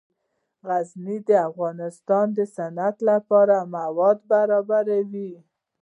[0.67, 5.33] غزني د افغانستان د صنعت لپاره مواد برابروي.